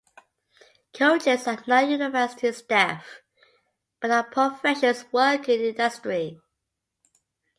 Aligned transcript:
Coaches 0.95 1.45
are 1.45 1.63
not 1.67 1.87
university 1.87 2.51
staff, 2.53 3.21
but 3.99 4.09
are 4.09 4.23
professionals 4.23 5.05
working 5.13 5.59
in 5.59 5.65
industry. 5.67 6.39